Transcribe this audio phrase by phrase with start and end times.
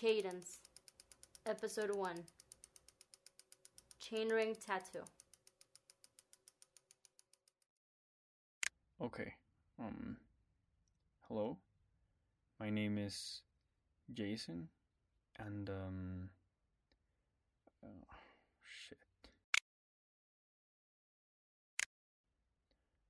[0.00, 0.60] Cadence,
[1.44, 2.24] Episode 1
[4.02, 5.04] Chainring Tattoo.
[8.98, 9.34] Okay.
[9.78, 10.16] Um.
[11.28, 11.58] Hello.
[12.58, 13.42] My name is
[14.14, 14.68] Jason,
[15.38, 16.30] and um.
[17.84, 18.06] Oh,
[18.64, 18.98] shit.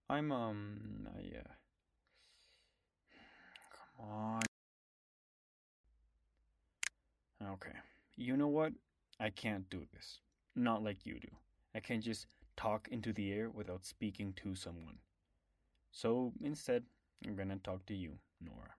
[0.09, 1.09] I'm um.
[1.16, 1.52] I uh.
[3.98, 4.49] Come on.
[7.50, 7.72] Okay.
[8.16, 8.72] You know what?
[9.18, 10.20] I can't do this.
[10.54, 11.28] Not like you do.
[11.74, 14.98] I can't just talk into the air without speaking to someone.
[15.92, 16.84] So instead,
[17.27, 18.74] I'm gonna talk to you, Nora.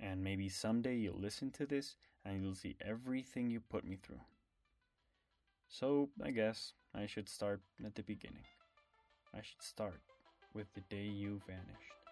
[0.00, 4.20] And maybe someday you'll listen to this and you'll see everything you put me through.
[5.68, 8.46] So I guess I should start at the beginning.
[9.34, 10.00] I should start
[10.54, 12.05] with the day you vanished.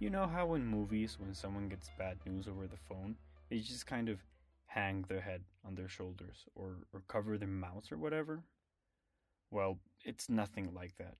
[0.00, 3.16] You know how in movies, when someone gets bad news over the phone,
[3.50, 4.18] they just kind of
[4.64, 8.42] hang their head on their shoulders or, or cover their mouths or whatever?
[9.50, 11.16] Well, it's nothing like that.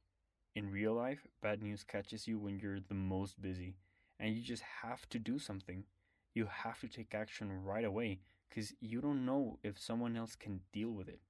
[0.55, 3.77] In real life, bad news catches you when you're the most busy,
[4.19, 5.85] and you just have to do something.
[6.33, 10.61] You have to take action right away because you don't know if someone else can
[10.73, 11.21] deal with it.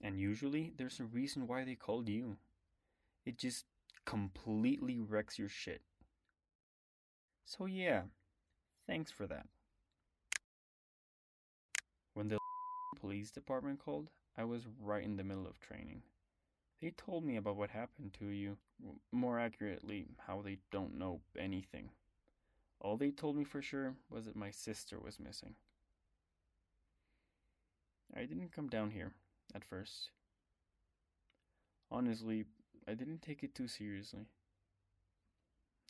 [0.00, 2.36] And usually, there's a reason why they called you.
[3.26, 3.64] It just
[4.04, 5.82] completely wrecks your shit.
[7.46, 8.02] So, yeah,
[8.86, 9.46] thanks for that.
[12.14, 12.38] When the
[13.00, 16.02] police department called, I was right in the middle of training.
[16.80, 18.58] They told me about what happened to you,
[19.12, 21.90] more accurately, how they don't know anything.
[22.80, 25.56] All they told me for sure was that my sister was missing.
[28.16, 29.12] I didn't come down here
[29.54, 30.10] at first.
[31.90, 32.44] Honestly,
[32.86, 34.26] I didn't take it too seriously.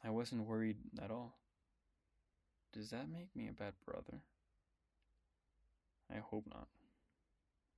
[0.04, 1.34] I wasn't worried at all.
[2.74, 4.20] Does that make me a bad brother?
[6.12, 6.66] I hope not.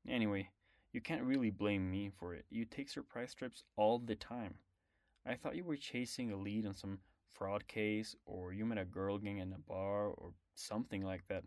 [0.09, 0.49] Anyway,
[0.95, 2.47] you can't really blame me for it.
[2.49, 4.55] You take surprise trips all the time.
[5.27, 8.87] I thought you were chasing a lead on some fraud case, or you met a
[8.87, 11.45] girl gang in a bar, or something like that.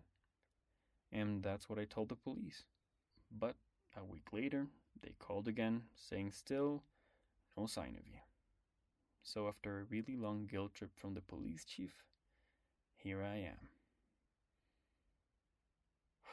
[1.11, 2.65] And that's what I told the police.
[3.31, 3.55] But
[3.97, 4.67] a week later,
[5.01, 6.83] they called again, saying still
[7.57, 8.19] no sign of you.
[9.23, 12.03] So after a really long guilt trip from the police chief,
[13.03, 13.69] here I am.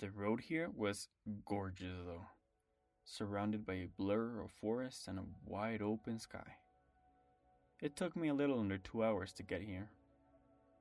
[0.00, 1.08] The road here was
[1.46, 2.26] gorgeous, though,
[3.04, 6.56] surrounded by a blur of forest and a wide open sky.
[7.80, 9.90] It took me a little under two hours to get here.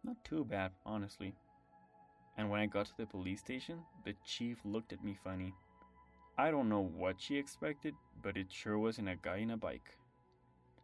[0.04, 1.36] Not too bad, honestly.
[2.38, 5.54] And when I got to the police station, the chief looked at me funny.
[6.38, 7.94] I don't know what she expected,
[8.24, 9.98] but it sure wasn't a guy in a bike.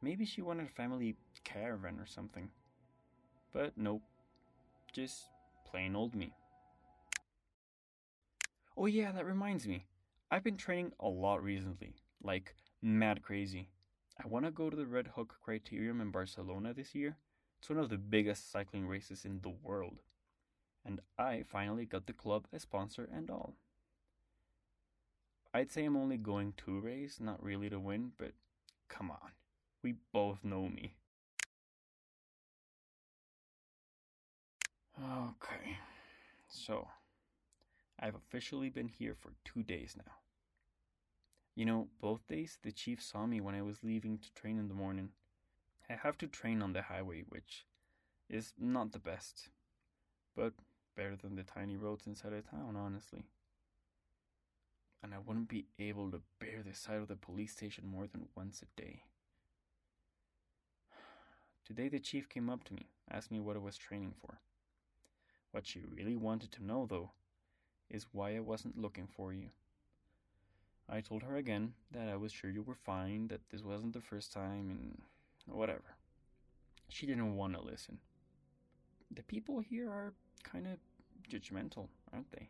[0.01, 2.49] Maybe she wanted a family caravan or something.
[3.51, 4.03] But nope,
[4.93, 5.29] just
[5.65, 6.33] plain old me.
[8.75, 9.85] Oh, yeah, that reminds me.
[10.29, 13.69] I've been training a lot recently, like mad crazy.
[14.23, 17.17] I want to go to the Red Hook Criterium in Barcelona this year.
[17.59, 20.01] It's one of the biggest cycling races in the world.
[20.85, 23.55] And I finally got the club a sponsor and all.
[25.53, 28.31] I'd say I'm only going to race, not really to win, but
[28.89, 29.31] come on.
[29.87, 30.97] We both know me.
[35.01, 35.77] Okay,
[36.49, 36.89] so
[37.97, 40.11] I've officially been here for two days now.
[41.55, 44.67] You know, both days the chief saw me when I was leaving to train in
[44.67, 45.11] the morning.
[45.89, 47.65] I have to train on the highway, which
[48.29, 49.47] is not the best,
[50.35, 50.51] but
[50.97, 53.23] better than the tiny roads inside of town, honestly.
[55.01, 58.27] And I wouldn't be able to bear the sight of the police station more than
[58.35, 59.03] once a day.
[61.67, 64.39] Today the chief came up to me, asked me what I was training for.
[65.51, 67.11] What she really wanted to know, though,
[67.89, 69.49] is why I wasn't looking for you.
[70.87, 73.99] I told her again that I was sure you were fine, that this wasn't the
[73.99, 75.01] first time, and
[75.45, 75.97] whatever.
[76.87, 77.97] She didn't want to listen.
[79.13, 80.77] The people here are kind of
[81.29, 82.47] judgmental, aren't they?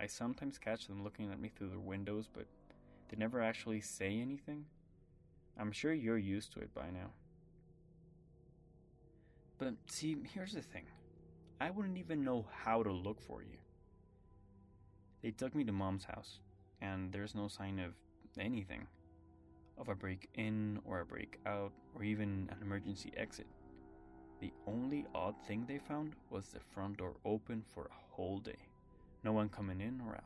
[0.00, 2.46] I sometimes catch them looking at me through their windows, but
[3.10, 4.64] they never actually say anything.
[5.60, 7.10] I'm sure you're used to it by now.
[9.58, 10.84] But see, here's the thing
[11.60, 13.58] I wouldn't even know how to look for you.
[15.22, 16.40] They took me to mom's house,
[16.80, 17.94] and there's no sign of
[18.38, 18.86] anything
[19.78, 23.46] of a break in or a break out or even an emergency exit.
[24.40, 28.68] The only odd thing they found was the front door open for a whole day.
[29.24, 30.22] No one coming in or out.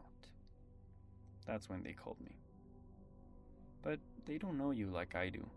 [1.47, 2.37] That's when they called me.
[3.83, 5.49] But they don't know you like I do.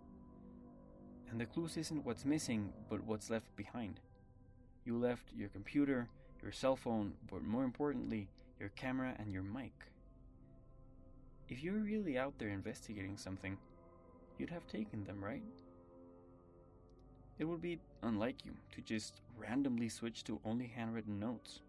[1.34, 4.00] And the clues isn't what's missing, but what's left behind.
[4.86, 6.08] You left your computer,
[6.44, 8.28] your cell phone, but more importantly,
[8.60, 9.74] your camera and your mic.
[11.50, 13.58] If you're really out there investigating something,
[14.38, 15.42] you'd have taken them, right?
[17.40, 21.62] It would be unlike you to just randomly switch to only handwritten notes.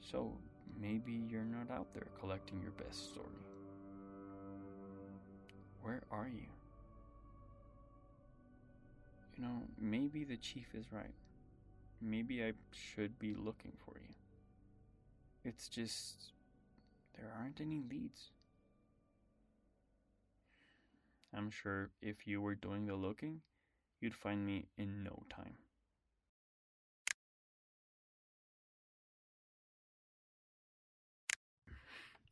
[0.00, 0.32] So
[0.80, 3.44] maybe you're not out there collecting your best story.
[5.82, 6.46] Where are you?
[9.38, 11.14] You know, maybe the chief is right.
[12.00, 14.14] Maybe I should be looking for you.
[15.44, 16.32] It's just
[17.14, 18.30] there aren't any leads.
[21.32, 23.40] I'm sure if you were doing the looking,
[24.00, 25.58] you'd find me in no time.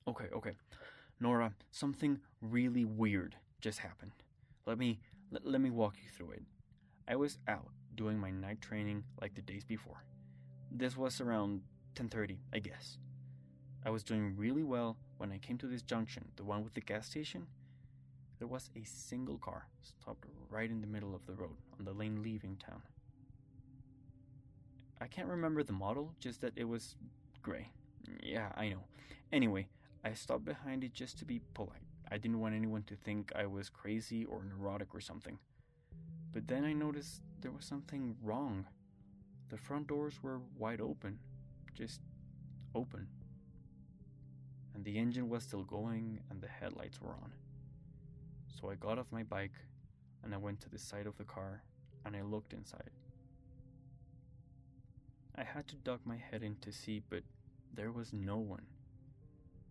[0.09, 0.53] Okay, okay.
[1.21, 4.13] Nora, something really weird just happened.
[4.67, 5.01] Let me
[5.31, 6.43] let, let me walk you through it.
[7.09, 10.03] I was out doing my night training like the days before.
[10.73, 11.63] This was around
[11.95, 12.99] 10:30, I guess.
[13.85, 16.81] I was doing really well when I came to this junction, the one with the
[16.81, 17.47] gas station.
[18.39, 21.93] There was a single car stopped right in the middle of the road on the
[21.93, 22.83] lane leaving town.
[25.01, 26.97] I can't remember the model, just that it was
[27.41, 27.71] gray.
[28.21, 28.85] Yeah, I know.
[29.31, 29.69] Anyway,
[30.05, 31.87] I stopped behind it just to be polite.
[32.11, 35.39] I didn't want anyone to think I was crazy or neurotic or something.
[36.37, 38.67] But then I noticed there was something wrong.
[39.49, 41.19] The front doors were wide open,
[41.73, 42.03] just
[42.75, 43.07] open.
[44.75, 47.33] And the engine was still going and the headlights were on.
[48.49, 49.55] So I got off my bike
[50.23, 51.63] and I went to the side of the car
[52.05, 52.91] and I looked inside.
[55.37, 57.23] I had to duck my head in to see, but
[57.73, 58.67] there was no one.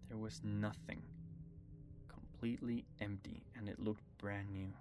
[0.09, 1.03] There was nothing.
[2.07, 4.73] Completely empty, and it looked brand new.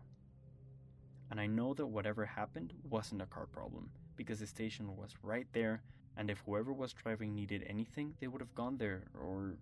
[1.30, 5.46] And I know that whatever happened wasn't a car problem, because the station was right
[5.52, 5.82] there,
[6.16, 9.54] and if whoever was driving needed anything, they would have gone there, or.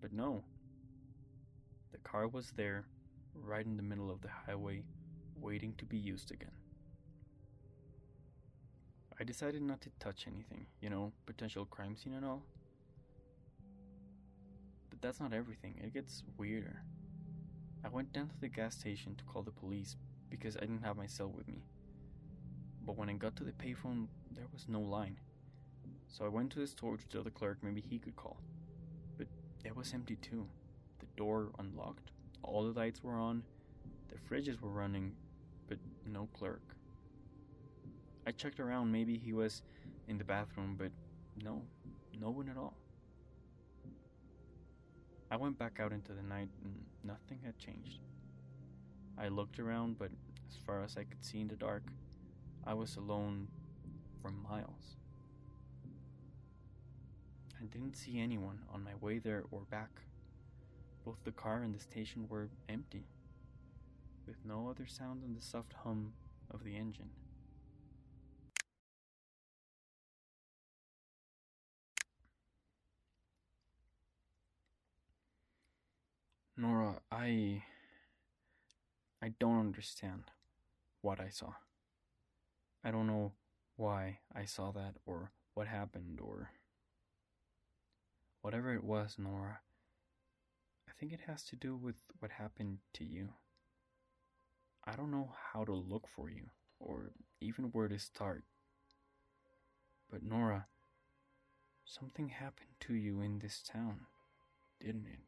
[0.00, 0.42] But no.
[1.92, 2.84] The car was there,
[3.34, 4.82] right in the middle of the highway,
[5.40, 6.50] waiting to be used again.
[9.20, 12.42] I decided not to touch anything, you know, potential crime scene and all.
[14.88, 16.82] But that's not everything, it gets weirder.
[17.84, 19.96] I went down to the gas station to call the police
[20.30, 21.62] because I didn't have my cell with me.
[22.86, 25.18] But when I got to the payphone, there was no line.
[26.08, 28.38] So I went to the store to tell the clerk maybe he could call.
[29.18, 29.26] But
[29.64, 30.46] it was empty too.
[30.98, 32.10] The door unlocked,
[32.42, 33.42] all the lights were on,
[34.08, 35.12] the fridges were running,
[35.68, 36.62] but no clerk.
[38.26, 39.62] I checked around, maybe he was
[40.08, 40.90] in the bathroom, but
[41.42, 41.62] no,
[42.20, 42.74] no one at all.
[45.30, 46.74] I went back out into the night and
[47.04, 48.00] nothing had changed.
[49.20, 50.10] I looked around, but
[50.48, 51.82] as far as I could see in the dark,
[52.66, 53.48] I was alone
[54.22, 54.96] for miles.
[57.60, 59.90] I didn't see anyone on my way there or back.
[61.04, 63.04] Both the car and the station were empty,
[64.26, 66.14] with no other sound than the soft hum
[66.50, 67.10] of the engine.
[76.56, 77.62] Nora, I.
[79.30, 80.24] I don't understand
[81.02, 81.52] what I saw.
[82.82, 83.30] I don't know
[83.76, 86.50] why I saw that or what happened or.
[88.42, 89.60] Whatever it was, Nora,
[90.88, 93.28] I think it has to do with what happened to you.
[94.84, 96.48] I don't know how to look for you
[96.80, 98.42] or even where to start.
[100.10, 100.66] But Nora,
[101.84, 104.06] something happened to you in this town,
[104.80, 105.20] didn't it?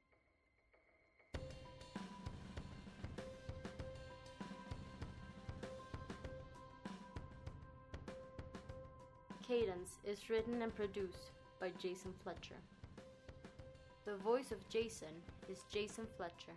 [9.52, 12.54] Cadence is written and produced by Jason Fletcher.
[14.06, 15.12] The voice of Jason
[15.46, 16.56] is Jason Fletcher.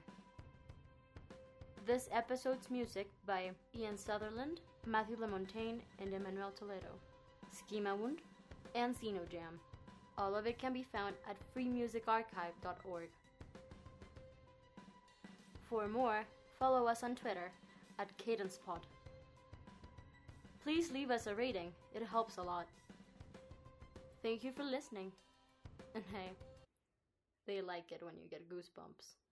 [1.86, 6.94] This episode's music by Ian Sutherland, Mathieu Lamontagne, and Emmanuel Toledo.
[7.54, 8.20] Schemawound
[8.76, 9.60] and Xenojam.
[10.18, 13.10] All of it can be found at freemusicarchive.org.
[15.70, 16.24] For more,
[16.58, 17.52] follow us on Twitter
[18.00, 18.84] at CadencePod.
[20.64, 22.68] Please leave us a rating, it helps a lot.
[24.26, 25.12] Thank you for listening.
[25.94, 26.32] And hey,
[27.46, 29.25] they like it when you get goosebumps.